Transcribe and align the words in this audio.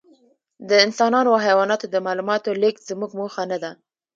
د 0.69 0.71
انسانانو 0.85 1.29
او 1.33 1.39
حیواناتو 1.45 1.85
د 1.89 1.95
معلوماتو 2.05 2.57
لېږد 2.61 2.87
زموږ 2.89 3.11
موخه 3.19 3.43
نهده. 3.51 3.71